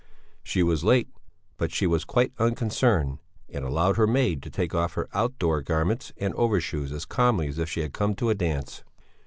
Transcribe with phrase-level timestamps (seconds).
[0.41, 1.09] She was late;
[1.57, 3.19] but she was quite unconcerned
[3.49, 7.59] and allowed her maid to take off her outdoor garments and overshoes as calmly as
[7.59, 8.83] if she had come to a dance.